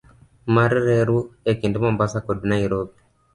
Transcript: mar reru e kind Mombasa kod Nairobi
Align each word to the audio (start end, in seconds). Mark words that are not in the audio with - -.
mar 0.53 0.71
reru 0.87 1.19
e 1.49 1.51
kind 1.59 1.75
Mombasa 1.83 2.19
kod 2.27 2.39
Nairobi 2.51 2.95